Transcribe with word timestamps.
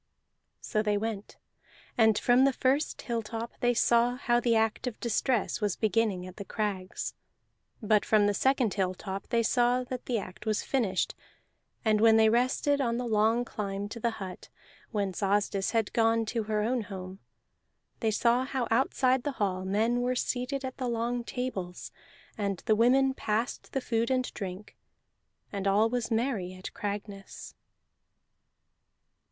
So 0.61 0.81
they 0.81 0.97
went, 0.97 1.37
and 1.95 2.17
from 2.17 2.43
the 2.43 2.53
first 2.53 3.03
hilltop 3.03 3.53
they 3.59 3.75
saw 3.75 4.15
how 4.15 4.39
the 4.39 4.55
act 4.55 4.87
of 4.87 4.99
distress 4.99 5.61
was 5.61 5.75
beginning 5.75 6.25
at 6.25 6.37
the 6.37 6.43
crags; 6.43 7.13
but 7.83 8.03
from 8.03 8.25
the 8.25 8.33
second 8.33 8.73
hilltop 8.73 9.27
they 9.27 9.43
saw 9.43 9.83
that 9.83 10.07
the 10.07 10.17
act 10.17 10.47
was 10.47 10.63
finished. 10.63 11.13
And 11.85 12.01
when 12.01 12.17
they 12.17 12.29
rested 12.29 12.81
on 12.81 12.97
the 12.97 13.05
long 13.05 13.45
climb 13.45 13.87
to 13.89 13.99
the 13.99 14.09
hut, 14.17 14.49
whence 14.89 15.21
Asdis 15.21 15.69
had 15.69 15.93
gone 15.93 16.25
to 16.25 16.45
her 16.45 16.63
own 16.63 16.69
old 16.77 16.85
home, 16.85 17.19
they 17.99 18.09
saw 18.09 18.43
how 18.43 18.67
outside 18.71 19.21
the 19.21 19.33
hall 19.33 19.65
men 19.65 20.01
were 20.01 20.15
seated 20.15 20.65
at 20.65 20.77
the 20.77 20.87
long 20.87 21.23
tables, 21.23 21.91
and 22.39 22.63
the 22.65 22.75
women 22.75 23.13
passed 23.13 23.71
the 23.71 23.81
food 23.81 24.09
and 24.09 24.33
drink, 24.33 24.75
and 25.51 25.67
all 25.67 25.91
was 25.91 26.09
merry 26.09 26.53
at 26.55 26.73
Cragness. 26.73 27.53